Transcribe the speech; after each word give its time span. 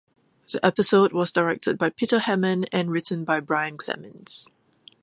The 0.51 0.65
episode 0.65 1.13
was 1.13 1.31
directed 1.31 1.77
by 1.77 1.91
Peter 1.91 2.17
Hammond 2.21 2.67
and 2.71 2.89
written 2.89 3.23
by 3.23 3.39
Brian 3.39 3.77
Clemens. 3.77 4.47